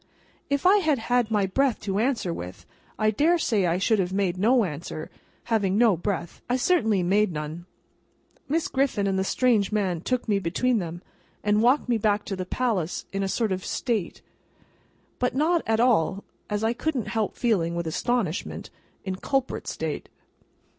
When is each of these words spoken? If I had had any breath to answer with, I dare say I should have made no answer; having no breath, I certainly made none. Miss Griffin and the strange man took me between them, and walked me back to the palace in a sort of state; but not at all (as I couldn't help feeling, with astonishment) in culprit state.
If 0.49 0.65
I 0.65 0.77
had 0.77 0.97
had 0.97 1.31
any 1.31 1.45
breath 1.45 1.79
to 1.81 1.99
answer 1.99 2.33
with, 2.33 2.65
I 2.97 3.11
dare 3.11 3.37
say 3.37 3.67
I 3.67 3.77
should 3.77 3.99
have 3.99 4.11
made 4.11 4.35
no 4.35 4.63
answer; 4.63 5.11
having 5.43 5.77
no 5.77 5.95
breath, 5.95 6.41
I 6.49 6.55
certainly 6.55 7.03
made 7.03 7.31
none. 7.31 7.67
Miss 8.49 8.67
Griffin 8.67 9.05
and 9.05 9.19
the 9.19 9.23
strange 9.23 9.71
man 9.71 10.01
took 10.01 10.27
me 10.27 10.39
between 10.39 10.79
them, 10.79 11.03
and 11.43 11.61
walked 11.61 11.87
me 11.87 11.99
back 11.99 12.25
to 12.25 12.35
the 12.35 12.47
palace 12.47 13.05
in 13.13 13.21
a 13.21 13.27
sort 13.29 13.51
of 13.51 13.63
state; 13.63 14.23
but 15.19 15.35
not 15.35 15.61
at 15.67 15.79
all 15.79 16.23
(as 16.49 16.63
I 16.63 16.73
couldn't 16.73 17.09
help 17.09 17.35
feeling, 17.35 17.75
with 17.75 17.85
astonishment) 17.85 18.71
in 19.05 19.17
culprit 19.17 19.67
state. 19.67 20.09